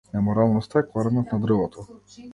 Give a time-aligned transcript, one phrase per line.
[0.13, 1.87] Неморалноста е коренот на дрвото.